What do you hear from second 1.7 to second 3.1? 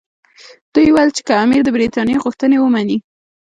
برټانیې غوښتنې مني.